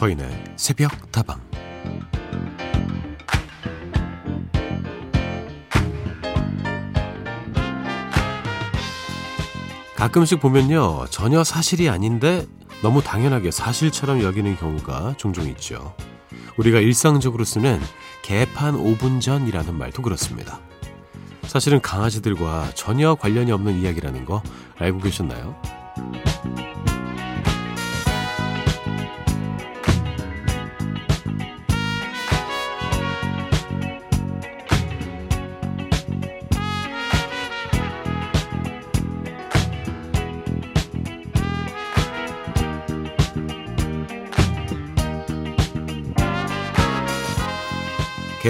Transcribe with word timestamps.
서인의 0.00 0.54
새벽 0.56 1.12
다방. 1.12 1.38
가끔씩 9.94 10.40
보면요 10.40 11.04
전혀 11.10 11.44
사실이 11.44 11.90
아닌데 11.90 12.46
너무 12.80 13.02
당연하게 13.02 13.50
사실처럼 13.50 14.22
여기는 14.22 14.56
경우가 14.56 15.16
종종 15.18 15.46
있죠. 15.48 15.94
우리가 16.56 16.78
일상적으로 16.78 17.44
쓰는 17.44 17.78
개판 18.22 18.76
5분 18.76 19.20
전이라는 19.20 19.76
말도 19.76 20.00
그렇습니다. 20.00 20.60
사실은 21.42 21.82
강아지들과 21.82 22.70
전혀 22.74 23.14
관련이 23.16 23.52
없는 23.52 23.82
이야기라는 23.82 24.24
거 24.24 24.42
알고 24.78 25.00
계셨나요? 25.00 25.79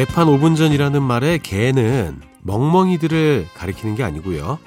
개판 0.00 0.28
5분 0.28 0.56
전이라는 0.56 1.02
말의 1.02 1.40
개는 1.40 2.22
멍멍이들을 2.40 3.48
가리키는 3.52 3.96
게 3.96 4.02
아니고요. 4.02 4.58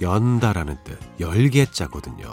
연다라는 0.00 0.76
뜻, 0.84 0.96
열개자거든요. 1.18 2.28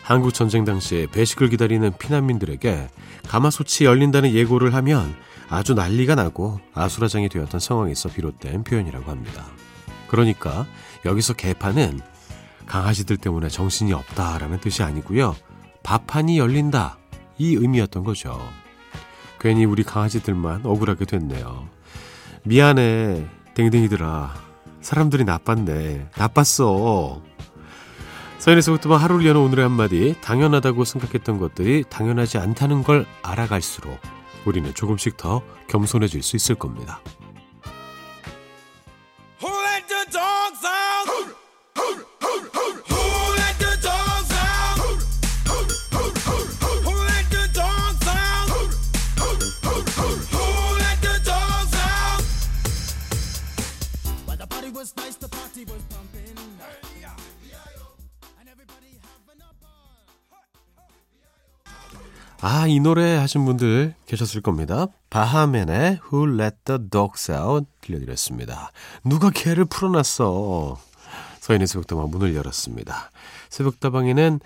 한국 0.00 0.32
전쟁 0.32 0.64
당시에 0.64 1.08
배식을 1.08 1.48
기다리는 1.48 1.92
피난민들에게 1.98 2.88
가마솥이 3.26 3.84
열린다는 3.84 4.32
예고를 4.32 4.74
하면 4.74 5.12
아주 5.48 5.74
난리가 5.74 6.14
나고 6.14 6.60
아수라장이 6.72 7.28
되었던 7.28 7.58
상황에서 7.58 8.10
비롯된 8.10 8.62
표현이라고 8.62 9.10
합니다. 9.10 9.44
그러니까 10.06 10.66
여기서 11.04 11.32
개판은 11.32 12.00
강아지들 12.66 13.16
때문에 13.16 13.48
정신이 13.48 13.92
없다라는 13.92 14.60
뜻이 14.60 14.84
아니고요. 14.84 15.34
밥판이 15.82 16.38
열린다 16.38 16.98
이 17.38 17.56
의미였던 17.56 18.04
거죠. 18.04 18.40
괜히 19.40 19.64
우리 19.64 19.82
강아지들만 19.82 20.62
억울하게 20.64 21.04
됐네요. 21.04 21.68
미안해, 22.44 23.26
댕댕이들아. 23.54 24.34
사람들이 24.80 25.24
나빴네. 25.24 26.10
나빴어. 26.16 27.22
서인에서부터 28.38 28.94
하루를 28.96 29.26
여는 29.26 29.40
오늘의 29.40 29.62
한마디, 29.64 30.14
당연하다고 30.20 30.84
생각했던 30.84 31.38
것들이 31.38 31.84
당연하지 31.88 32.38
않다는 32.38 32.84
걸 32.84 33.04
알아갈수록 33.22 33.98
우리는 34.44 34.72
조금씩 34.72 35.16
더 35.16 35.42
겸손해질 35.68 36.22
수 36.22 36.36
있을 36.36 36.54
겁니다. 36.54 37.00
아, 62.66 62.68
이 62.68 62.80
노래 62.80 63.14
하신 63.14 63.44
분들 63.44 63.94
계셨을 64.06 64.40
겁니다. 64.40 64.88
바하맨의 65.08 66.00
Who 66.10 66.34
Let 66.34 66.56
the 66.64 66.80
Dogs 66.90 67.30
Out 67.30 67.68
들려드렸습니다. 67.80 68.72
누가 69.04 69.30
개를 69.30 69.66
풀어놨어. 69.66 70.76
서인의 71.38 71.68
새벽다방 71.68 72.10
문을 72.10 72.34
열었습니다. 72.34 73.12
새벽다방에는 73.50 74.40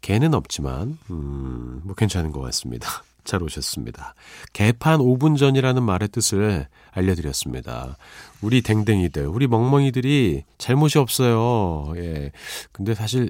개는 0.00 0.32
없지만, 0.32 0.96
음, 1.10 1.82
뭐 1.84 1.94
괜찮은 1.94 2.32
것 2.32 2.40
같습니다. 2.40 2.88
잘 3.24 3.42
오셨습니다. 3.42 4.14
개판 4.54 5.00
5분 5.00 5.36
전이라는 5.36 5.82
말의 5.82 6.08
뜻을 6.08 6.68
알려드렸습니다. 6.92 7.98
우리 8.40 8.62
댕댕이들, 8.62 9.26
우리 9.26 9.46
멍멍이들이 9.48 10.44
잘못이 10.56 10.96
없어요. 10.96 11.92
예. 11.96 12.32
근데 12.72 12.94
사실 12.94 13.28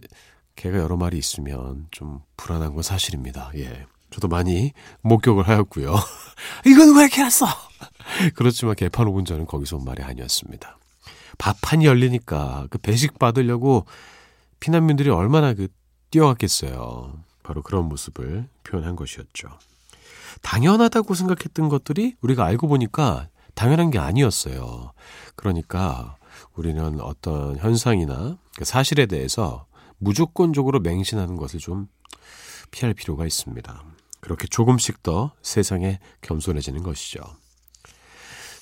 개가 0.54 0.78
여러 0.78 0.96
마리 0.96 1.18
있으면 1.18 1.88
좀 1.90 2.20
불안한 2.36 2.74
건 2.74 2.84
사실입니다. 2.84 3.50
예. 3.56 3.86
저도 4.10 4.28
많이 4.28 4.72
목격을 5.02 5.48
하였고요. 5.48 5.94
이건 6.66 6.96
왜 6.96 7.02
이렇게 7.02 7.22
났어? 7.22 7.46
그렇지만 8.34 8.74
개판 8.74 9.06
5분 9.06 9.26
전은 9.26 9.46
거기서 9.46 9.76
온 9.76 9.84
말이 9.84 10.02
아니었습니다. 10.02 10.78
밥판이 11.38 11.84
열리니까 11.84 12.66
그 12.70 12.78
배식 12.78 13.18
받으려고 13.18 13.86
피난민들이 14.60 15.10
얼마나 15.10 15.54
그 15.54 15.68
뛰어갔겠어요. 16.10 17.12
바로 17.42 17.62
그런 17.62 17.84
모습을 17.88 18.48
표현한 18.64 18.96
것이었죠. 18.96 19.48
당연하다고 20.42 21.14
생각했던 21.14 21.68
것들이 21.68 22.16
우리가 22.20 22.44
알고 22.44 22.68
보니까 22.68 23.28
당연한 23.54 23.90
게 23.90 23.98
아니었어요. 23.98 24.92
그러니까 25.34 26.16
우리는 26.54 27.00
어떤 27.00 27.56
현상이나 27.56 28.38
그 28.56 28.64
사실에 28.64 29.06
대해서 29.06 29.66
무조건적으로 29.98 30.80
맹신하는 30.80 31.36
것을 31.36 31.60
좀 31.60 31.88
피할 32.70 32.94
필요가 32.94 33.24
있습니다. 33.26 33.82
그렇게 34.26 34.48
조금씩 34.48 35.04
더 35.04 35.30
세상에 35.40 36.00
겸손해지는 36.22 36.82
것이죠. 36.82 37.20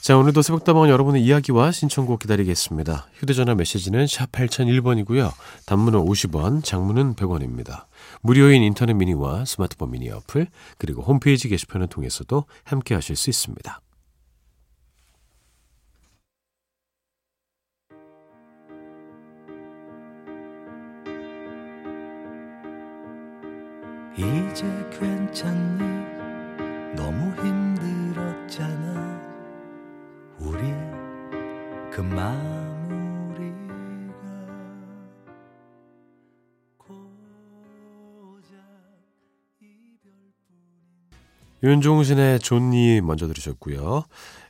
자, 0.03 0.19
오늘도 0.19 0.43
새벽다방 0.43 0.91
여러분의 0.91 1.25
이야기와 1.25 1.73
신청곡 1.73 2.19
기다리겠습니다. 2.19 3.07
휴대전화 3.15 3.55
메시지는 3.55 4.07
샵 4.07 4.31
8001번이고요. 4.31 5.33
단문은 5.65 6.01
50원, 6.01 6.63
장문은 6.63 7.15
100원입니다. 7.15 7.87
무료인 8.21 8.63
인터넷 8.63 8.93
미니와 8.93 9.47
스마트폰 9.47 9.93
미니 9.93 10.11
어플, 10.11 10.49
그리고 10.77 11.01
홈페이지 11.01 11.49
게시판을 11.49 11.87
통해서도 11.87 12.45
함께 12.65 12.95
하실 12.95 13.17
수 13.17 13.31
있습니다. 13.31 13.81
이제 24.17 24.65
괜찮니? 24.93 25.83
너무 26.95 27.35
힘들었잖아. 27.43 28.95
우리 30.39 30.61
그 31.91 32.01
마무리가 32.01 33.45
윤종신의 41.65 42.39
존니 42.39 43.01
먼저 43.01 43.27
들으셨고요. 43.27 44.05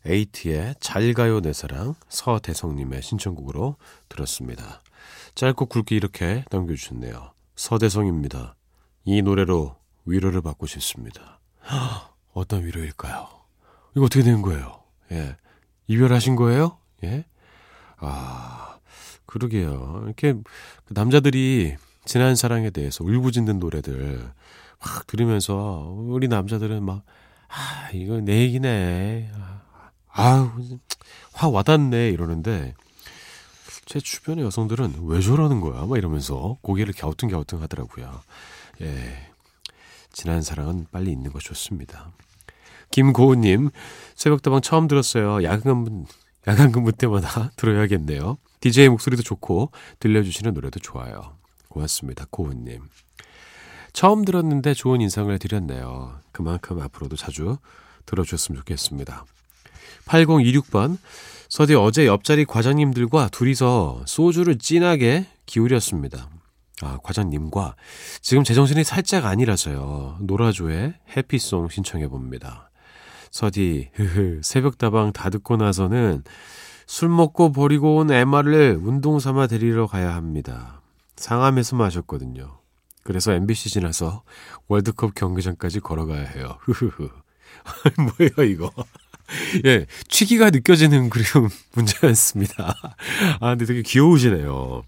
에이티의 0.04 0.74
잘 0.80 1.14
가요 1.14 1.40
내 1.40 1.54
사랑 1.54 1.94
서대성님의 2.10 3.00
신청곡으로 3.00 3.76
들었습니다. 4.10 4.82
짧고 5.34 5.66
굵게 5.66 5.96
이렇게 5.96 6.44
남겨주셨네요. 6.50 7.32
서대성입니다. 7.56 8.56
이 9.04 9.22
노래로 9.22 9.76
위로를 10.06 10.40
받고 10.40 10.66
싶습니다. 10.66 11.40
어떤 12.32 12.64
위로일까요? 12.64 13.28
이거 13.96 14.06
어떻게 14.06 14.22
된 14.22 14.42
거예요? 14.42 14.82
예. 15.12 15.36
이별하신 15.86 16.36
거예요? 16.36 16.78
예. 17.04 17.24
아, 17.98 18.78
그러게요. 19.26 20.02
이렇게 20.06 20.32
그 20.32 20.94
남자들이 20.94 21.76
지난 22.04 22.34
사랑에 22.36 22.70
대해서 22.70 23.04
울부짖는 23.04 23.58
노래들 23.58 24.32
막 24.80 25.06
들으면서 25.06 25.94
우리 25.96 26.28
남자들은 26.28 26.82
막, 26.84 27.04
아, 27.48 27.90
이거 27.92 28.20
내 28.20 28.40
얘기네. 28.40 29.30
아우, 30.08 30.50
화 31.32 31.48
와닿네. 31.48 32.10
이러는데 32.10 32.74
제 33.86 34.00
주변의 34.00 34.44
여성들은 34.44 34.94
왜 35.02 35.20
저러는 35.20 35.60
거야? 35.60 35.84
막 35.86 35.96
이러면서 35.96 36.58
고개를 36.62 36.94
갸우뚱갸우뚱 36.94 37.62
하더라고요. 37.62 38.20
예. 38.80 39.28
지난 40.12 40.42
사랑은 40.42 40.86
빨리 40.92 41.10
있는 41.10 41.32
거 41.32 41.38
좋습니다. 41.38 42.12
김고은님, 42.90 43.70
새벽다방 44.14 44.60
처음 44.60 44.86
들었어요. 44.86 45.42
야간, 45.42 45.84
근 45.84 46.06
야간 46.46 46.70
근무 46.70 46.92
때마다 46.92 47.50
들어야겠네요. 47.56 48.38
DJ 48.60 48.88
목소리도 48.90 49.22
좋고, 49.22 49.70
들려주시는 49.98 50.54
노래도 50.54 50.78
좋아요. 50.78 51.36
고맙습니다. 51.68 52.26
고은님. 52.30 52.82
처음 53.92 54.24
들었는데 54.24 54.74
좋은 54.74 55.00
인상을 55.00 55.36
드렸네요. 55.38 56.20
그만큼 56.32 56.80
앞으로도 56.80 57.16
자주 57.16 57.58
들어주셨으면 58.06 58.60
좋겠습니다. 58.60 59.24
8026번, 60.06 60.98
서디 61.48 61.74
어제 61.74 62.06
옆자리 62.06 62.44
과장님들과 62.44 63.28
둘이서 63.28 64.02
소주를 64.06 64.58
진하게 64.58 65.26
기울였습니다. 65.46 66.28
아, 66.82 66.98
과장님과 67.02 67.76
지금 68.20 68.44
제정신이 68.44 68.84
살짝 68.84 69.26
아니라서요. 69.26 70.18
노라조의 70.20 70.94
해피송 71.16 71.68
신청해 71.68 72.08
봅니다. 72.08 72.70
서디, 73.30 73.90
흐흐, 73.94 74.40
새벽다방 74.42 75.12
다 75.12 75.30
듣고 75.30 75.56
나서는 75.56 76.22
술 76.86 77.08
먹고 77.08 77.52
버리고 77.52 77.96
온 77.96 78.10
MR을 78.10 78.78
운동 78.82 79.18
삼아 79.18 79.46
데리러 79.46 79.86
가야 79.86 80.14
합니다. 80.14 80.82
상암에서 81.16 81.76
마셨거든요. 81.76 82.58
그래서 83.02 83.32
MBC 83.32 83.70
지나서 83.70 84.22
월드컵 84.68 85.14
경기장까지 85.14 85.80
걸어가야 85.80 86.24
해요. 86.26 86.58
흐흐흐. 86.60 87.08
뭐예요, 88.18 88.50
이거? 88.50 88.70
예, 89.64 89.86
취기가 90.08 90.50
느껴지는 90.50 91.10
그런 91.10 91.48
문제였습니다. 91.74 92.74
아, 93.40 93.48
근데 93.50 93.64
되게 93.64 93.82
귀여우시네요. 93.82 94.82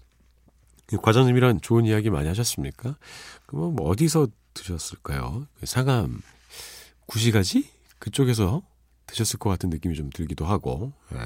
과장님이랑 0.95 1.59
좋은 1.59 1.85
이야기 1.85 2.09
많이 2.09 2.27
하셨습니까? 2.29 2.95
그럼 3.45 3.75
뭐 3.75 3.89
어디서 3.89 4.27
드셨을까요? 4.53 5.47
상암 5.63 6.21
구시가지? 7.05 7.69
그쪽에서 7.99 8.61
드셨을 9.07 9.39
것 9.39 9.49
같은 9.49 9.69
느낌이 9.69 9.95
좀 9.95 10.09
들기도 10.09 10.45
하고, 10.45 10.93
예. 11.13 11.17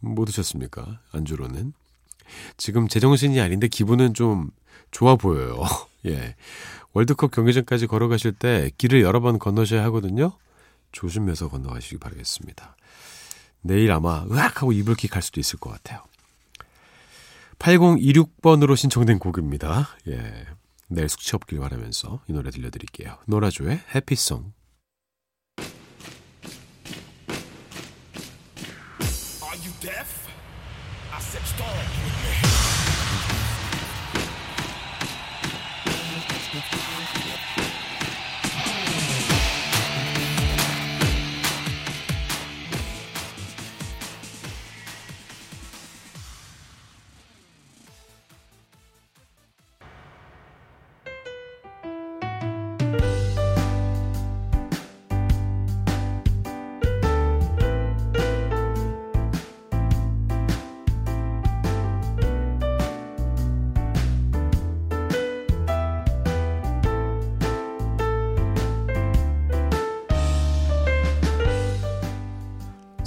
뭐 0.00 0.24
드셨습니까? 0.24 1.00
안주로는. 1.12 1.72
지금 2.56 2.88
제정신이 2.88 3.40
아닌데 3.40 3.68
기분은 3.68 4.14
좀 4.14 4.50
좋아 4.90 5.16
보여요. 5.16 5.62
예. 6.06 6.34
월드컵 6.92 7.32
경기장까지 7.32 7.86
걸어가실 7.86 8.32
때 8.32 8.70
길을 8.78 9.02
여러 9.02 9.20
번 9.20 9.38
건너셔야 9.38 9.82
하거든요. 9.84 10.32
조심해서 10.92 11.48
건너가시기 11.48 11.98
바라겠습니다. 11.98 12.76
내일 13.62 13.90
아마 13.90 14.24
으악 14.30 14.62
하고 14.62 14.72
이불킥 14.72 15.16
할 15.16 15.22
수도 15.22 15.40
있을 15.40 15.58
것 15.58 15.70
같아요. 15.70 16.04
8026번으로 17.64 18.76
신청된 18.76 19.18
곡입니다. 19.18 19.88
예. 20.08 20.46
내일 20.88 21.08
숙취 21.08 21.34
없길 21.34 21.58
바라면서 21.60 22.20
이 22.28 22.32
노래 22.32 22.50
들려드릴게요. 22.50 23.16
노라조의 23.26 23.80
해피송. 23.94 24.52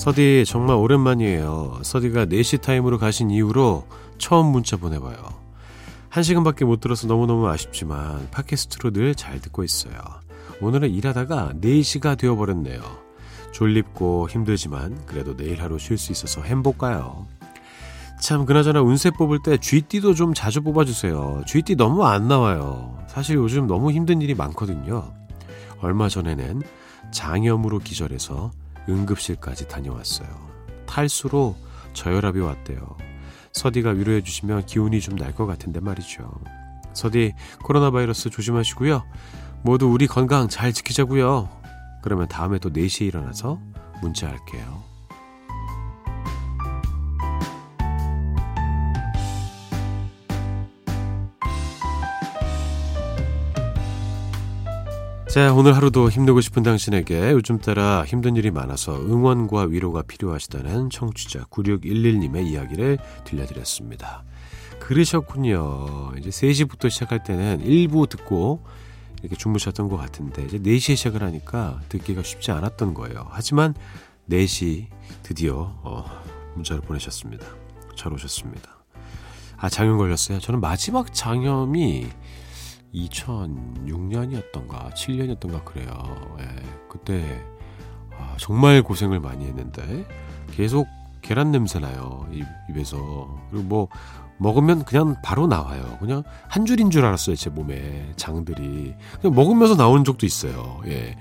서디 0.08 0.46
정말 0.48 0.78
오랜만이에요. 0.78 1.80
서디가 1.82 2.28
4시 2.28 2.62
타임으로 2.62 2.98
가신 2.98 3.30
이후로 3.30 3.86
처음 4.18 4.46
문자 4.46 4.78
보내봐요. 4.78 5.18
한 6.08 6.24
시간밖에 6.24 6.64
못 6.64 6.80
들어서 6.80 7.08
너무너무 7.08 7.50
아쉽지만 7.50 8.30
팟캐스트로 8.32 8.92
늘 8.92 9.14
잘 9.16 9.42
듣고 9.42 9.66
있어요. 9.66 10.00
오늘은 10.62 10.92
일하다가 10.92 11.56
4시가 11.62 12.18
되어버렸네요. 12.18 12.80
졸립고 13.52 14.30
힘들지만 14.30 15.06
그래도 15.08 15.36
내일 15.36 15.62
하루 15.62 15.78
쉴 15.78 15.98
수 15.98 16.14
있어서 16.14 16.42
행복가요. 16.42 17.28
참 18.22 18.46
그나저나 18.46 18.82
운세 18.82 19.12
뽑을 19.12 19.40
때 19.44 19.58
쥐띠도 19.58 20.14
좀 20.14 20.34
자주 20.34 20.62
뽑아주세요. 20.62 21.44
쥐띠 21.46 21.76
너무 21.76 22.06
안 22.06 22.30
나와요. 22.30 22.98
사실 23.08 23.36
요즘 23.36 23.68
너무 23.68 23.92
힘든 23.92 24.22
일이 24.22 24.36
많거든요. 24.36 25.12
얼마 25.82 26.08
전에는 26.08 26.62
장염으로 27.12 27.80
기절해서 27.80 28.52
응급실까지 28.90 29.68
다녀왔어요. 29.68 30.28
탈수로 30.86 31.56
저혈압이 31.94 32.40
왔대요. 32.40 32.98
서디가 33.54 33.92
위로해 33.92 34.22
주시면 34.22 34.66
기운이 34.66 35.00
좀 35.02 35.18
날 35.18 35.34
것 35.34 35.46
같은데 35.46 35.80
말이죠. 35.80 36.32
서디 36.94 37.34
코로나 37.64 37.92
바이러스 37.92 38.30
조심하시고요. 38.30 39.04
모두 39.64 39.88
우리 39.88 40.08
건강 40.08 40.48
잘 40.48 40.74
지키자고요. 40.74 41.50
그러면 42.04 42.28
다음에 42.28 42.60
또 42.60 42.70
4시에 42.72 43.08
일어나서 43.08 43.60
문자할게요. 44.02 44.84
자, 55.38 55.54
오늘 55.54 55.76
하루도 55.76 56.10
힘내고 56.10 56.42
싶은 56.42 56.64
당신에게 56.64 57.30
요즘 57.30 57.60
따라 57.60 58.04
힘든 58.04 58.36
일이 58.36 58.50
많아서 58.50 59.00
응원과 59.00 59.66
위로가 59.66 60.02
필요하시다는 60.02 60.90
청취자 60.90 61.44
9611님의 61.52 62.48
이야기를 62.48 62.98
들려드렸습니다. 63.24 64.24
그러셨군요. 64.80 66.14
이제 66.18 66.32
3시부터 66.32 66.90
시작할 66.90 67.24
때는 67.24 67.60
1부 67.64 68.10
듣고 68.10 68.64
이렇게 69.22 69.36
주무셨던 69.36 69.90
것 69.90 69.98
같은데 69.98 70.44
이제 70.44 70.58
4시에 70.58 70.96
시작을 70.96 71.22
하니까 71.22 71.82
듣기가 71.90 72.24
쉽지 72.24 72.50
않았던 72.50 72.96
거예요. 72.96 73.28
하지만 73.30 73.76
4시 74.32 74.88
드디어 75.22 75.72
어, 75.84 76.04
문자를 76.56 76.82
보내셨습니다. 76.82 77.46
잘 77.96 78.12
오셨습니다. 78.12 78.76
아, 79.58 79.70
장염 79.70 80.00
걸렸어요. 80.00 80.40
저는 80.40 80.62
마지막 80.62 81.14
장염이 81.14 82.08
2006년이었던가 83.06 84.94
7년이었던가 84.94 85.64
그래요. 85.64 86.38
예, 86.40 86.46
그때 86.90 87.44
아, 88.18 88.36
정말 88.40 88.82
고생을 88.82 89.20
많이 89.20 89.46
했는데 89.46 90.06
계속 90.52 90.88
계란 91.22 91.52
냄새 91.52 91.80
나요 91.80 92.26
입, 92.32 92.46
입에서 92.70 92.98
그리고 93.52 93.64
뭐 93.68 93.88
먹으면 94.40 94.86
그냥 94.86 95.16
바로 95.24 95.48
나와요. 95.48 95.98
그냥 96.00 96.24
한 96.48 96.66
줄인 96.66 96.90
줄 96.92 97.04
알았어요 97.06 97.36
제 97.36 97.50
몸에 97.50 98.12
장들이 98.18 98.94
그냥 99.22 99.36
먹으면서 99.36 99.76
나오는 99.76 100.04
적도 100.04 100.26
있어요. 100.26 100.82
예. 100.86 101.18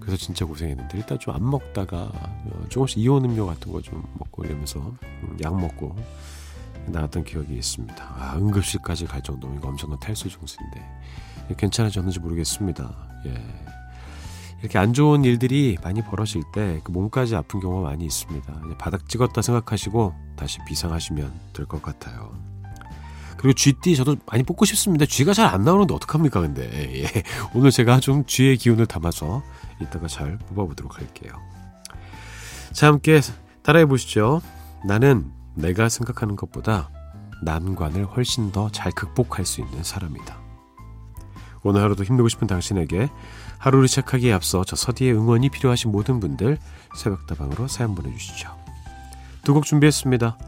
그래서 0.00 0.16
진짜 0.16 0.44
고생했는데 0.46 0.98
일단 0.98 1.18
좀 1.18 1.34
안 1.34 1.48
먹다가 1.50 1.96
어, 2.14 2.64
조금씩 2.68 2.98
이온 2.98 3.24
음료 3.24 3.44
같은 3.46 3.72
거 3.72 3.80
좀 3.82 4.02
먹고 4.18 4.44
이러면서 4.44 4.78
음, 5.02 5.36
약 5.42 5.58
먹고 5.58 5.96
나왔던 6.92 7.24
기억이 7.24 7.54
있습니다. 7.54 8.04
아, 8.04 8.34
응급실까지 8.36 9.06
갈 9.06 9.22
정도면 9.22 9.58
이거 9.58 9.68
엄청난 9.68 9.98
탈수 10.00 10.28
증세인데 10.28 10.82
괜찮아졌는지 11.56 12.20
모르겠습니다. 12.20 12.94
예. 13.26 13.34
이렇게 14.60 14.78
안 14.78 14.92
좋은 14.94 15.22
일들이 15.24 15.76
많이 15.82 16.02
벌어질 16.02 16.42
때 16.52 16.80
그 16.82 16.90
몸까지 16.90 17.36
아픈 17.36 17.60
경우가 17.60 17.90
많이 17.90 18.04
있습니다. 18.06 18.52
바닥 18.78 19.08
찍었다 19.08 19.42
생각하시고 19.42 20.14
다시 20.36 20.58
비상하시면 20.66 21.32
될 21.52 21.66
것 21.66 21.82
같아요. 21.82 22.32
그리고 23.36 23.52
쥐띠 23.52 23.96
저도 23.96 24.16
많이 24.26 24.42
뽑고 24.42 24.64
싶습니다. 24.64 25.04
쥐가 25.04 25.34
잘 25.34 25.46
안 25.54 25.62
나오는데 25.62 25.92
어떡합니까 25.94 26.40
근데 26.40 27.02
예. 27.02 27.22
오늘 27.54 27.70
제가 27.70 28.00
좀 28.00 28.24
쥐의 28.24 28.56
기운을 28.56 28.86
담아서 28.86 29.42
이따가 29.80 30.08
잘 30.08 30.38
뽑아보도록 30.38 30.98
할게요. 30.98 31.32
자 32.72 32.86
함께 32.88 33.20
따라해 33.62 33.84
보시죠. 33.86 34.40
나는 34.86 35.30
내가 35.56 35.88
생각하는 35.88 36.36
것보다 36.36 36.90
난관을 37.42 38.04
훨씬 38.06 38.52
더 38.52 38.70
잘 38.70 38.92
극복할 38.92 39.44
수 39.44 39.60
있는 39.60 39.82
사람이다. 39.82 40.38
오늘 41.62 41.82
하루도 41.82 42.04
힘내고 42.04 42.28
싶은 42.28 42.46
당신에게 42.46 43.08
하루를 43.58 43.88
시작하기에 43.88 44.32
앞서 44.32 44.62
저 44.64 44.76
서디의 44.76 45.12
응원이 45.14 45.48
필요하신 45.50 45.90
모든 45.90 46.20
분들 46.20 46.58
새벽다방으로 46.96 47.66
사연 47.68 47.94
보내주시죠. 47.94 48.48
두 49.44 49.54
곡 49.54 49.64
준비했습니다. 49.64 50.38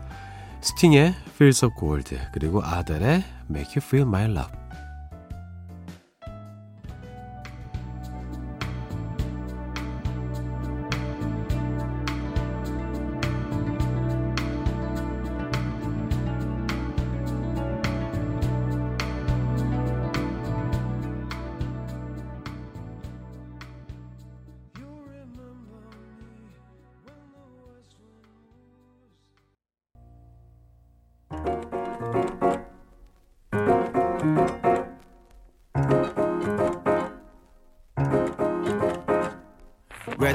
스팅의 0.61 1.15
Feels 1.35 1.65
of 1.65 1.75
Gold 1.79 2.19
그리고 2.33 2.63
아델의 2.63 3.25
Make 3.51 3.75
You 3.77 3.83
Feel 3.85 4.07
My 4.07 4.25
Love 4.25 4.53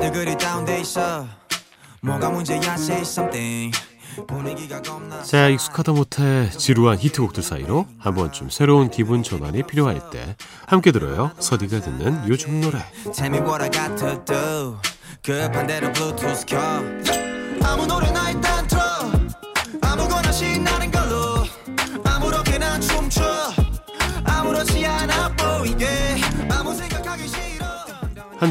다들 0.04 0.12
그리 0.12 0.38
다운돼 0.38 0.82
있어. 0.82 1.26
뭐가 2.02 2.30
문제야 2.30 2.60
say 2.74 3.02
something. 3.02 3.78
자 5.24 5.48
익숙하다 5.48 5.94
못해 5.94 6.50
지루한 6.52 7.00
히트곡들 7.00 7.42
사이로 7.42 7.88
한 7.98 8.14
번쯤 8.14 8.50
새로운 8.50 8.92
기분 8.92 9.24
전환이 9.24 9.64
필요할 9.64 10.10
때 10.12 10.36
함께 10.68 10.92
들어요. 10.92 11.32
서디가 11.40 11.80
듣는 11.80 12.28
요즘 12.28 12.60
노래. 12.60 12.80
급한 15.24 15.68
대로 15.68 15.92
블루투스 15.94 16.46
켜. 16.48 16.60
아무 17.64 17.88
노래나 17.88 18.32
일단 18.32 18.68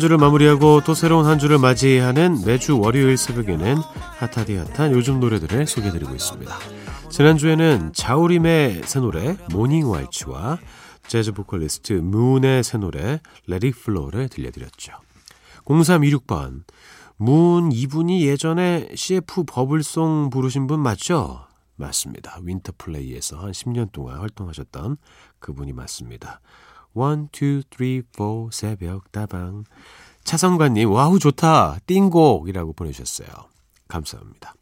주를 0.03 0.17
마무리하고 0.17 0.81
또 0.85 0.95
새로운 0.95 1.27
한 1.27 1.39
주를 1.39 1.59
맞이하는 1.59 2.45
매주 2.45 2.77
월요일 2.77 3.17
새벽에는 3.17 3.77
핫하디 4.19 4.57
핫한 4.57 4.91
요즘 4.91 5.21
노래들을 5.21 5.69
소개해드리고 5.69 6.13
있습니다. 6.13 6.59
지난주에는 7.09 7.93
자우림의 7.93 8.83
새 8.85 8.99
노래 8.99 9.37
Morning 9.53 9.89
Waltz와 9.89 10.59
재즈 11.07 11.31
보컬리스트 11.31 11.93
문의 11.93 12.65
새 12.65 12.79
노래 12.79 13.21
Let 13.47 13.61
It 13.61 13.71
Flow를 13.71 14.29
들려드렸죠. 14.29 14.93
0326번 15.67 16.65
문 17.17 17.71
이분이 17.71 18.27
예전에 18.27 18.89
CF 18.97 19.45
버블송 19.47 20.31
부르신 20.31 20.67
분 20.67 20.81
맞죠? 20.81 21.47
맞습니다. 21.77 22.41
윈터플레이에서 22.43 23.39
한 23.39 23.53
10년 23.53 23.93
동안 23.93 24.19
활동하셨던 24.19 24.97
그분이 25.39 25.73
맞습니다. 25.73 26.41
1, 26.95 27.29
2, 27.33 27.63
3, 27.71 28.03
4 28.13 28.25
새벽 28.51 29.11
다방 29.13 29.65
차성관님 30.25 30.91
wow 30.91 31.19
좋다 31.19 31.79
띵곡이라고 31.87 32.73
보내주셨어요. 32.75 33.29
감사합니다. 33.89 34.55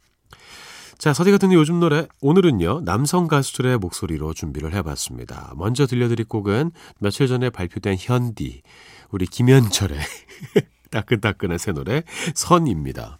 자, 0.97 1.13
서디 1.13 1.31
같은 1.31 1.51
요즘 1.51 1.79
노래 1.79 2.07
오늘은요 2.21 2.81
남성 2.81 3.27
가수들의 3.27 3.79
목소리로 3.79 4.33
준비를 4.33 4.73
해봤습니다. 4.75 5.53
먼저 5.55 5.87
들려드릴 5.87 6.25
곡은 6.25 6.71
며칠 6.99 7.27
전에 7.27 7.49
발표된 7.49 7.97
현디 7.99 8.61
우리 9.09 9.25
김현철의 9.25 9.97
따끈따끈한 10.91 11.57
새 11.57 11.71
노래 11.71 12.03
선입니다. 12.35 13.17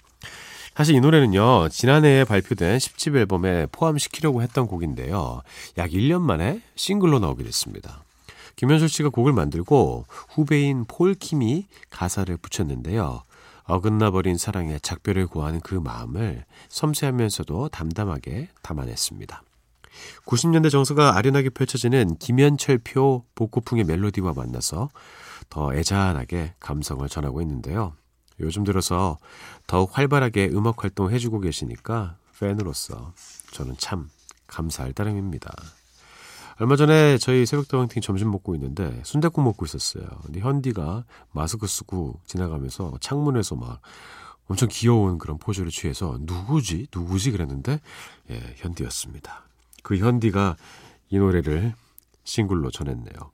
사실 0.76 0.96
이 0.96 1.02
노래는요, 1.02 1.70
지난해에 1.70 2.24
발표된 2.24 2.78
10집 2.78 3.16
앨범에 3.16 3.68
포함시키려고 3.72 4.42
했던 4.42 4.68
곡인데요. 4.68 5.42
약 5.78 5.90
1년 5.90 6.22
만에 6.22 6.62
싱글로 6.76 7.20
나오게 7.20 7.44
됐습니다. 7.44 8.04
김현철 8.56 8.90
씨가 8.90 9.10
곡을 9.10 9.34
만들고 9.34 10.06
후배인 10.30 10.86
폴킴이 10.86 11.68
가사를 11.90 12.36
붙였는데요. 12.38 13.24
어긋나버린 13.64 14.38
사랑에 14.38 14.80
작별을 14.80 15.28
구하는 15.28 15.60
그 15.62 15.76
마음을 15.76 16.46
섬세하면서도 16.70 17.70
담담하게 17.70 18.50
담아냈습니다. 18.62 19.44
90년대 20.26 20.70
정서가 20.70 21.16
아련하게 21.18 21.50
펼쳐지는 21.50 22.16
김현철표 22.18 23.26
복고풍의 23.36 23.86
멜로디와 23.86 24.34
만나서 24.34 24.90
더 25.50 25.74
애잔하게 25.74 26.56
감성을 26.60 27.08
전하고 27.08 27.42
있는데요. 27.42 27.94
요즘 28.40 28.64
들어서 28.64 29.18
더욱 29.68 29.98
활발하게 29.98 30.50
음악 30.54 30.84
활동 30.84 31.12
해주고 31.12 31.42
계시니까 31.42 32.18
팬으로서 32.40 33.14
저는 33.52 33.76
참 33.78 34.10
감사할 34.48 34.94
따름입니다. 34.94 35.52
얼마 36.60 36.76
전에 36.76 37.18
저희 37.18 37.46
새벽다방팅 37.46 38.02
점심 38.02 38.32
먹고 38.32 38.54
있는데 38.56 39.02
순대국 39.04 39.44
먹고 39.44 39.66
있었어요. 39.66 40.06
근데 40.26 40.40
현디가 40.40 41.06
마스크 41.32 41.68
쓰고 41.68 42.20
지나가면서 42.26 42.94
창문에서 43.00 43.56
막 43.56 43.82
엄청 44.48 44.68
귀여운 44.72 45.18
그런 45.18 45.38
포즈를 45.38 45.72
취해서 45.72 46.18
누구지? 46.22 46.88
누구지? 46.94 47.32
그랬는데 47.32 47.80
예, 48.30 48.54
현디였습니다. 48.58 49.44
그 49.84 49.98
현디가 49.98 50.58
이 51.10 51.18
노래를 51.18 51.74
싱글로 52.24 52.70
전했네요. 52.72 53.32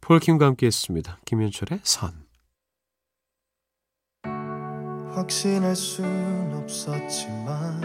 폴킴과 0.00 0.46
함께 0.46 0.66
했습니다. 0.66 1.18
김현철의 1.24 1.80
선. 1.82 2.26
확신할 5.14 5.74
순 5.74 6.52
없었지만 6.54 7.80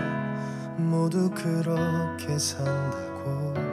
모두 0.78 1.30
그렇게 1.32 2.38
산다고 2.38 3.73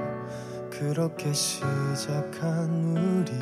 그렇게 0.81 1.31
시작한 1.35 2.97
우리 2.97 3.33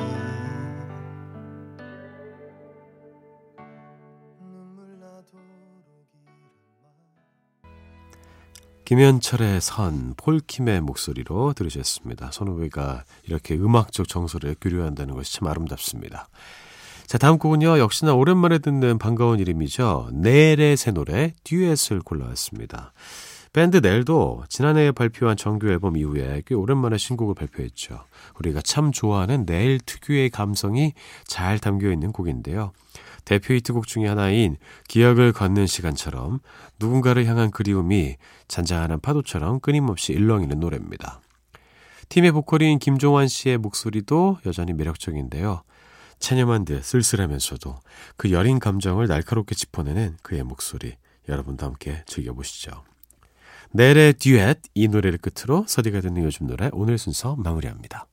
김현철의 8.83 9.61
선, 9.61 10.15
폴킴의 10.17 10.81
목소리로 10.81 11.53
들으셨습니다. 11.53 12.29
선우회가 12.33 13.05
이렇게 13.23 13.55
음악적 13.55 14.09
정서를 14.09 14.57
교류한다는 14.59 15.13
것이 15.13 15.33
참 15.35 15.47
아름답습니다. 15.47 16.27
자, 17.07 17.17
다음 17.17 17.37
곡은요. 17.37 17.79
역시나 17.79 18.15
오랜만에 18.15 18.57
듣는 18.57 18.97
반가운 18.97 19.39
이름이죠. 19.39 20.09
넬의 20.11 20.75
새 20.75 20.91
노래 20.91 21.33
듀엣을 21.45 22.01
골라왔습니다. 22.03 22.91
밴드 23.59 23.75
넬도 23.75 24.45
지난해에 24.47 24.93
발표한 24.93 25.35
정규 25.35 25.67
앨범 25.67 25.97
이후에 25.97 26.43
꽤 26.45 26.55
오랜만에 26.55 26.97
신곡을 26.97 27.35
발표했죠. 27.35 28.05
우리가 28.35 28.61
참 28.61 28.93
좋아하는 28.93 29.45
넬 29.45 29.79
특유의 29.85 30.29
감성이 30.29 30.93
잘 31.27 31.59
담겨 31.59 31.91
있는 31.91 32.13
곡인데요. 32.13 32.71
대표 33.25 33.53
히트곡 33.53 33.85
중의 33.85 34.07
하나인 34.07 34.55
기억을 34.87 35.33
걷는 35.33 35.67
시간처럼 35.67 36.39
누군가를 36.79 37.25
향한 37.25 37.51
그리움이 37.51 38.15
잔잔한 38.47 39.01
파도처럼 39.01 39.59
끊임없이 39.59 40.13
일렁이는 40.13 40.57
노래입니다. 40.57 41.19
팀의 42.07 42.31
보컬인 42.31 42.79
김종환 42.79 43.27
씨의 43.27 43.57
목소리도 43.57 44.37
여전히 44.45 44.71
매력적인데요. 44.71 45.63
체념한 46.19 46.63
듯 46.63 46.81
쓸쓸하면서도 46.81 47.77
그 48.15 48.31
여린 48.31 48.59
감정을 48.59 49.07
날카롭게 49.07 49.53
짚어내는 49.53 50.15
그의 50.21 50.43
목소리 50.43 50.95
여러분도 51.27 51.65
함께 51.65 52.03
즐겨보시죠. 52.05 52.87
넬의 53.71 54.13
듀엣 54.13 54.61
이 54.73 54.87
노래를 54.87 55.19
끝으로 55.19 55.65
서디가 55.67 56.01
듣는 56.01 56.23
요즘 56.23 56.47
노래 56.47 56.69
오늘 56.73 56.97
순서 56.97 57.35
마무리합니다. 57.37 58.08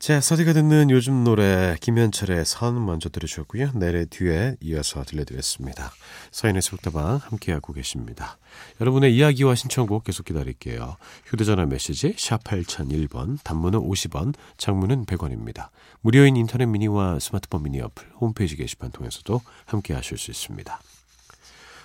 자, 0.00 0.18
서디가 0.18 0.54
듣는 0.54 0.88
요즘 0.88 1.24
노래 1.24 1.76
김현철의 1.78 2.46
선 2.46 2.86
먼저 2.86 3.10
들으셨고요. 3.10 3.72
내래 3.74 4.06
뒤에 4.06 4.56
이어서 4.62 5.04
들려드렸습니다. 5.04 5.92
서인의 6.30 6.62
속다방 6.62 7.20
함께하고 7.22 7.74
계십니다. 7.74 8.38
여러분의 8.80 9.14
이야기와 9.14 9.54
신청곡 9.54 10.04
계속 10.04 10.24
기다릴게요. 10.24 10.96
휴대전화 11.26 11.66
메시지 11.66 12.14
샵 12.16 12.42
8001번, 12.44 13.40
단문은 13.44 13.78
50원, 13.78 14.32
장문은 14.56 15.04
100원입니다. 15.04 15.68
무료인 16.00 16.34
인터넷 16.34 16.64
미니와 16.64 17.18
스마트폰 17.18 17.64
미니 17.64 17.82
어플, 17.82 18.06
홈페이지 18.22 18.56
게시판 18.56 18.92
통해서도 18.92 19.42
함께하실 19.66 20.16
수 20.16 20.30
있습니다. 20.30 20.80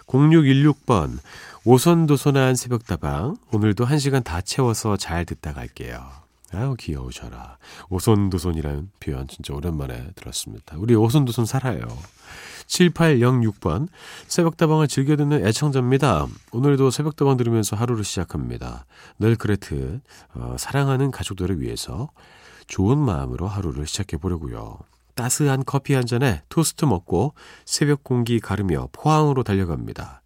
0616번 0.07 1.19
오선도선한 1.65 2.55
새벽다방 2.55 3.36
오늘도 3.51 3.86
1시간 3.86 4.24
다 4.24 4.39
채워서 4.39 4.95
잘 4.95 5.25
듣다 5.25 5.51
갈게요. 5.53 6.25
아유 6.53 6.75
귀여우셔라. 6.79 7.57
오손도손이라는 7.89 8.91
표현 8.99 9.27
진짜 9.27 9.53
오랜만에 9.53 10.11
들었습니다. 10.15 10.77
우리 10.77 10.95
오손도손 10.95 11.45
살아요. 11.45 11.81
7806번 12.67 13.87
새벽다방을 14.27 14.87
즐겨 14.87 15.15
듣는 15.15 15.45
애청자입니다. 15.45 16.27
오늘도 16.51 16.91
새벽다방 16.91 17.37
들으면서 17.37 17.75
하루를 17.75 18.03
시작합니다. 18.03 18.85
늘 19.19 19.35
그랬듯 19.35 20.01
어, 20.33 20.55
사랑하는 20.57 21.11
가족들을 21.11 21.61
위해서 21.61 22.09
좋은 22.67 22.97
마음으로 22.97 23.47
하루를 23.47 23.85
시작해 23.85 24.17
보려고요. 24.17 24.79
따스한 25.13 25.63
커피 25.65 25.93
한 25.93 26.05
잔에 26.05 26.41
토스트 26.49 26.85
먹고 26.85 27.33
새벽 27.65 28.03
공기 28.03 28.39
가르며 28.39 28.89
포항으로 28.91 29.43
달려갑니다. 29.43 30.21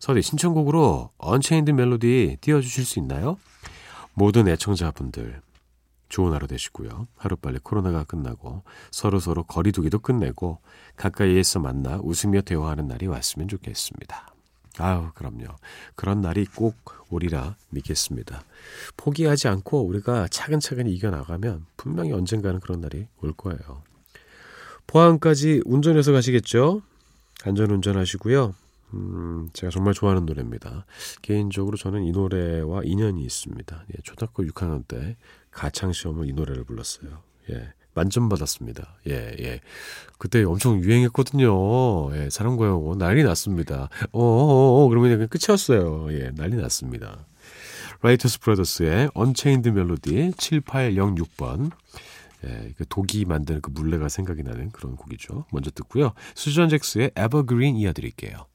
서디 0.00 0.22
신청곡으로 0.22 1.10
Unchained 1.18 1.70
Melody 1.70 2.38
띄워주실 2.40 2.84
수 2.84 2.98
있나요? 2.98 3.36
모든 4.14 4.48
애청자분들 4.48 5.40
좋은 6.12 6.34
하루 6.34 6.46
되시고요. 6.46 7.08
하루빨리 7.16 7.60
코로나가 7.62 8.04
끝나고 8.04 8.64
서로서로 8.90 9.44
거리두기도 9.44 9.98
끝내고 9.98 10.58
가까이에서 10.96 11.58
만나 11.58 11.98
웃으며 12.02 12.42
대화하는 12.42 12.86
날이 12.86 13.06
왔으면 13.06 13.48
좋겠습니다. 13.48 14.34
아우, 14.78 15.10
그럼요. 15.14 15.56
그런 15.94 16.20
날이 16.20 16.44
꼭 16.44 16.76
오리라 17.08 17.56
믿겠습니다. 17.70 18.44
포기하지 18.98 19.48
않고 19.48 19.86
우리가 19.86 20.28
차근차근 20.28 20.86
이겨나가면 20.86 21.64
분명히 21.78 22.12
언젠가는 22.12 22.60
그런 22.60 22.82
날이 22.82 23.06
올 23.22 23.32
거예요. 23.32 23.82
포항까지 24.88 25.62
운전해서 25.64 26.12
가시겠죠? 26.12 26.82
안전 27.44 27.70
운전 27.70 27.96
하시고요. 27.96 28.54
음, 28.94 29.48
제가 29.54 29.70
정말 29.70 29.94
좋아하는 29.94 30.26
노래입니다. 30.26 30.84
개인적으로 31.22 31.78
저는 31.78 32.04
이 32.04 32.12
노래와 32.12 32.82
인연이 32.84 33.22
있습니다. 33.22 33.84
예, 33.88 34.02
초등학교 34.02 34.42
6학년 34.44 34.86
때 34.86 35.16
가창 35.52 35.92
시험을 35.92 36.28
이 36.28 36.32
노래를 36.32 36.64
불렀어요. 36.64 37.22
예. 37.50 37.72
만점 37.94 38.28
받았습니다. 38.28 38.98
예, 39.08 39.36
예. 39.38 39.60
그때 40.18 40.42
엄청 40.44 40.82
유행했거든요. 40.82 42.16
예, 42.16 42.30
사랑과 42.30 42.66
영혼 42.66 42.94
난리 42.96 43.22
났습니다. 43.22 43.90
어어어, 44.12 44.88
그러면 44.88 45.12
그냥 45.12 45.28
끝이었어요. 45.28 46.12
예, 46.12 46.30
난리 46.34 46.56
났습니다. 46.56 47.26
Righteous 48.00 48.40
Brothers의 48.40 49.10
Unchained 49.14 49.68
Melody 49.68 50.32
7806번. 50.32 51.70
예, 52.44 52.72
그 52.76 52.84
도기 52.88 53.24
만드는 53.24 53.60
그 53.60 53.70
물레가 53.70 54.08
생각이 54.08 54.42
나는 54.42 54.70
그런 54.70 54.96
곡이죠. 54.96 55.44
먼저 55.52 55.70
듣고요. 55.70 56.12
Susan 56.34 56.68
Jacks의 56.70 57.12
Evergreen 57.14 57.76
이어드릴게요. 57.76 58.46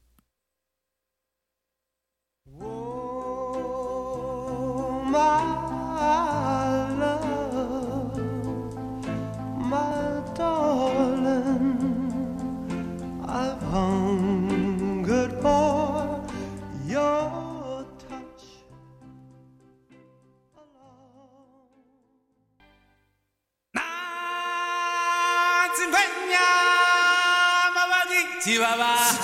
Chihuahua. 28.48 29.18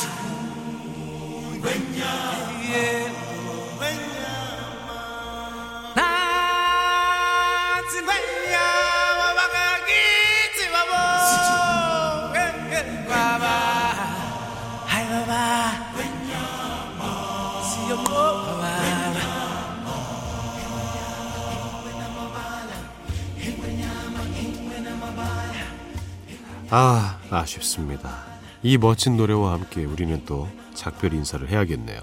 아, 26.75 27.19
아쉽습니다. 27.29 28.17
이 28.63 28.79
멋진 28.79 29.15
노래와 29.15 29.51
함께 29.53 29.85
우리는 29.85 30.23
또 30.25 30.49
작별 30.73 31.13
인사를 31.13 31.47
해야겠네요. 31.47 31.99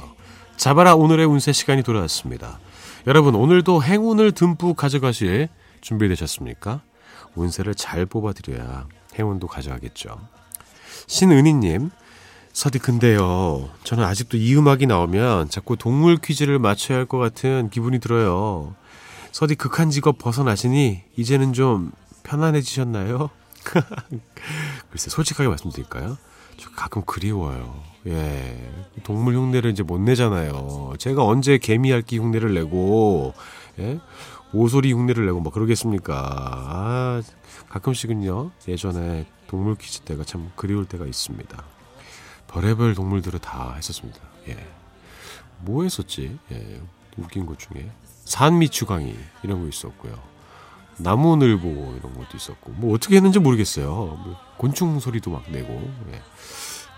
자바라 0.57 0.95
오늘의 0.95 1.27
운세 1.27 1.51
시간이 1.51 1.83
돌아왔습니다. 1.83 2.61
여러분, 3.09 3.35
오늘도 3.35 3.83
행운을 3.83 4.31
듬뿍 4.31 4.77
가져가실 4.77 5.49
준비되셨습니까? 5.81 6.83
운세를 7.35 7.75
잘 7.75 8.07
뽑아드려야 8.07 8.87
행운도 9.19 9.49
가져가겠죠. 9.49 10.21
신은희님, 11.09 11.91
서디 12.53 12.79
근데요, 12.79 13.71
저는 13.83 14.05
아직도 14.05 14.37
이 14.37 14.55
음악이 14.55 14.87
나오면 14.87 15.49
자꾸 15.51 15.77
동물 15.77 16.17
퀴즈를 16.17 16.61
맞춰야 16.61 16.99
할 16.99 17.07
것 17.07 17.19
같은 17.19 17.71
기분이 17.71 17.99
들어요. 17.99 18.77
서디 19.33 19.57
극한 19.57 19.91
직업 19.91 20.19
벗어나시니 20.19 21.03
이제는 21.17 21.55
좀 21.55 21.91
편안해지셨나요? 22.23 23.31
글쎄, 24.91 25.11
솔직하게 25.11 25.49
말씀드릴까요? 25.49 26.17
저 26.57 26.71
가끔 26.71 27.03
그리워요. 27.03 27.83
예. 28.07 28.71
동물 29.03 29.35
흉내를 29.35 29.71
이제 29.71 29.83
못 29.83 29.99
내잖아요. 29.99 30.95
제가 30.99 31.25
언제 31.25 31.59
개미 31.59 31.91
핥기 31.91 32.19
흉내를 32.19 32.55
내고, 32.55 33.35
예? 33.79 33.99
오소리 34.53 34.93
흉내를 34.93 35.27
내고 35.27 35.41
막 35.41 35.53
그러겠습니까. 35.53 36.15
아, 36.15 37.23
가끔씩은요, 37.69 38.51
예전에 38.69 39.27
동물 39.47 39.77
퀴즈 39.77 40.01
때가 40.01 40.25
참 40.25 40.51
그리울 40.57 40.87
때가 40.87 41.07
있습니다. 41.07 41.65
별의별 42.49 42.95
동물들을 42.95 43.39
다 43.39 43.75
했었습니다. 43.77 44.21
예. 44.49 44.57
뭐 45.61 45.85
했었지? 45.85 46.39
예. 46.53 46.81
웃긴 47.17 47.47
것 47.47 47.59
중에. 47.59 47.91
산미추강이 48.25 49.15
이런 49.43 49.63
거 49.63 49.69
있었고요. 49.69 50.30
나무늘보 51.03 51.69
이런 51.99 52.15
것도 52.15 52.37
있었고 52.37 52.73
뭐 52.73 52.95
어떻게 52.95 53.17
했는지 53.17 53.39
모르겠어요. 53.39 53.87
뭐 53.87 54.37
곤충 54.57 55.01
소리도 55.01 55.31
막 55.31 55.51
내고 55.51 55.91
예. 56.13 56.23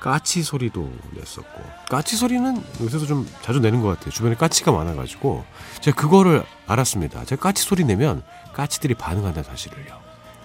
까치 0.01 0.43
소리도 0.43 0.93
냈었고 1.12 1.62
까치 1.88 2.17
소리는 2.17 2.61
요새도 2.81 3.07
좀 3.07 3.29
자주 3.43 3.61
내는 3.61 3.81
것 3.83 3.88
같아요. 3.88 4.11
주변에 4.11 4.35
까치가 4.35 4.73
많아가지고 4.73 5.45
제가 5.81 5.97
그거를 5.97 6.45
알았습니다. 6.67 7.25
제가 7.25 7.41
까치 7.41 7.62
소리 7.62 7.85
내면 7.85 8.23
까치들이 8.53 8.95
반응한다는 8.95 9.49
사실을요. 9.49 10.01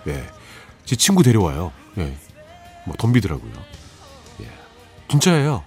예, 0.07 0.23
제 0.85 0.95
친구 0.95 1.23
데려와요. 1.23 1.71
예, 1.97 2.15
뭐 2.85 2.95
덤비더라고요. 2.97 3.53
예, 4.41 4.47
진짜예요. 5.07 5.63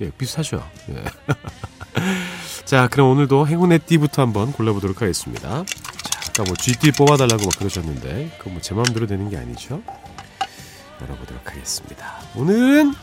예, 0.00 0.10
비슷하죠. 0.12 0.66
예. 0.88 1.04
자, 2.70 2.86
그럼 2.86 3.08
오늘도 3.08 3.48
행운의 3.48 3.80
띠부터 3.80 4.22
한번 4.22 4.52
골라보도록 4.52 5.02
하겠습니다. 5.02 5.64
자, 5.64 6.20
아까 6.28 6.44
뭐 6.44 6.54
GT 6.54 6.92
뽑아달라고 6.92 7.42
막 7.42 7.58
그러셨는데, 7.58 8.36
그건 8.38 8.52
뭐제 8.52 8.76
마음대로 8.76 9.08
되는 9.08 9.28
게 9.28 9.36
아니죠? 9.36 9.82
열어보도록 11.02 11.50
하겠습니다. 11.50 12.14
오늘은 12.36 12.94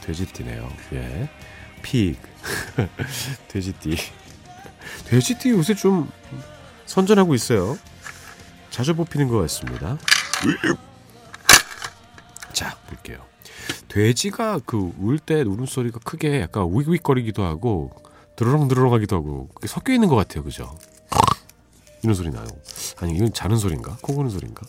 돼지띠네요. 0.00 0.68
예. 0.94 1.28
픽. 1.82 2.18
돼지띠. 3.46 3.96
돼지띠 5.04 5.50
요새 5.50 5.76
좀 5.76 6.10
선전하고 6.86 7.36
있어요. 7.36 7.78
자주 8.70 8.96
뽑히는 8.96 9.28
것 9.28 9.38
같습니다. 9.42 9.98
자, 12.52 12.76
볼게요. 12.88 13.24
돼지가 13.86 14.58
그 14.66 14.90
울 14.98 15.20
때 15.20 15.42
울음소리가 15.42 16.00
크게 16.00 16.40
약간 16.40 16.64
윅윅거리기도 16.64 17.44
하고 17.44 17.92
드르렁드르렁 18.36 18.92
하기도 18.92 19.16
하고 19.16 19.48
그게 19.54 19.66
섞여 19.66 19.92
있는 19.92 20.08
것 20.08 20.16
같아요, 20.16 20.44
그죠? 20.44 20.78
이런 22.02 22.14
소리 22.14 22.30
나요. 22.30 22.46
아니 22.98 23.14
이건 23.16 23.32
자는 23.32 23.56
소리인가? 23.56 23.96
코 24.00 24.14
고는 24.14 24.30
소리인가? 24.30 24.62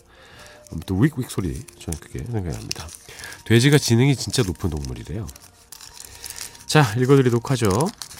아무튼 0.72 0.96
윅윅 0.96 1.28
소리 1.28 1.54
저는 1.78 2.00
그게 2.00 2.24
생각이 2.24 2.48
납니다. 2.48 2.86
돼지가 3.44 3.78
지능이 3.78 4.16
진짜 4.16 4.42
높은 4.42 4.70
동물이래요. 4.70 5.26
자 6.66 6.82
읽어드리도록 6.96 7.50
하죠. 7.52 7.68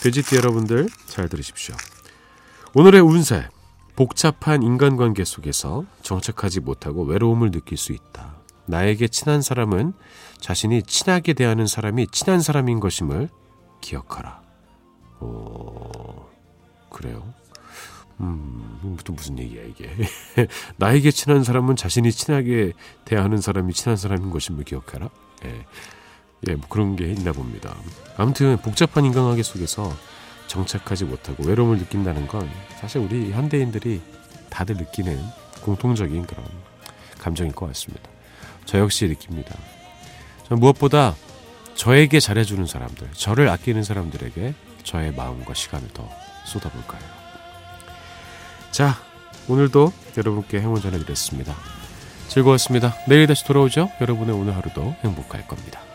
돼지띠 0.00 0.37
여러분들 0.37 0.88
잘 1.06 1.28
들으십시오. 1.28 1.74
오늘의 2.74 3.00
운세 3.00 3.48
복잡한 3.96 4.62
인간관계 4.62 5.24
속에서 5.24 5.84
정착하지 6.02 6.61
못하고 6.61 7.02
외로움을 7.02 7.50
느낄 7.50 7.76
수 7.76 7.92
있다. 7.92 8.37
나에게 8.66 9.08
친한 9.08 9.42
사람은 9.42 9.94
자신이 10.40 10.84
친하게 10.84 11.32
대하는 11.32 11.66
사람이 11.66 12.06
친한 12.12 12.40
사람인 12.40 12.80
것임을 12.80 13.28
기억하라. 13.80 14.47
어, 15.20 16.28
그래요? 16.90 17.35
음, 18.20 18.96
또 19.04 19.12
무슨 19.12 19.38
얘기야, 19.38 19.62
이게. 19.62 19.90
나에게 20.76 21.11
친한 21.11 21.44
사람은 21.44 21.76
자신이 21.76 22.11
친하게 22.11 22.72
대하는 23.04 23.40
사람이 23.40 23.72
친한 23.72 23.96
사람인 23.96 24.31
것임을 24.31 24.64
기억하라? 24.64 25.09
예. 25.44 25.64
예, 26.48 26.54
뭐 26.54 26.68
그런 26.68 26.96
게 26.96 27.11
있나 27.12 27.33
봅니다. 27.33 27.74
아무튼 28.16 28.57
복잡한 28.59 29.04
인간관계 29.04 29.42
속에서 29.42 29.92
정착하지 30.46 31.04
못하고 31.04 31.44
외로움을 31.44 31.78
느낀다는 31.78 32.26
건 32.26 32.48
사실 32.81 33.00
우리 33.00 33.33
현대인들이 33.33 34.00
다들 34.50 34.76
느끼는 34.76 35.20
공통적인 35.62 36.26
그런 36.26 36.44
감정일 37.18 37.52
것 37.52 37.66
같습니다. 37.66 38.09
저 38.64 38.78
역시 38.78 39.07
느낍니다. 39.07 39.57
무엇보다 40.50 41.16
저에게 41.74 42.20
잘해주는 42.20 42.66
사람들, 42.66 43.11
저를 43.12 43.48
아끼는 43.48 43.83
사람들에게 43.83 44.54
저의 44.88 45.12
마음과 45.12 45.53
시간을 45.53 45.88
더 45.92 46.09
쏟아볼까요? 46.46 47.03
자, 48.70 48.96
오늘도 49.46 49.92
여러분께 50.16 50.61
행운 50.61 50.81
전해드렸습니다. 50.81 51.55
즐거웠습니다. 52.29 52.94
내일 53.07 53.27
다시 53.27 53.44
돌아오죠? 53.44 53.90
여러분의 54.01 54.35
오늘 54.35 54.57
하루도 54.57 54.96
행복할 55.05 55.46
겁니다. 55.46 55.88